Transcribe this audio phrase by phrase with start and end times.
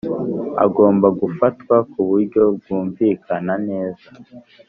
[0.65, 4.07] Agomba gufatwa ku buryo bwumvikana neza